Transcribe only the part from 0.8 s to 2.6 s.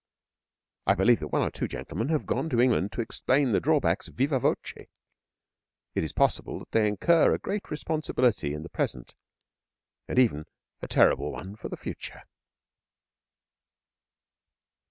I believe that one or two gentlemen have gone to